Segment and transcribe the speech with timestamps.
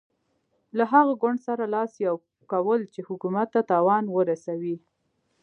[0.77, 2.15] له هغه ګوند سره لاس یو
[2.51, 4.75] کول چې حکومت ته تاوان ورسوي.